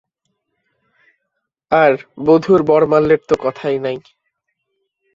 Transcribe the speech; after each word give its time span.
আর 1.71 1.91
বধূর 2.25 2.59
বরমাল্যের 2.63 3.21
তো 3.29 3.35
কথাই 3.39 3.77
নাই। 3.79 3.97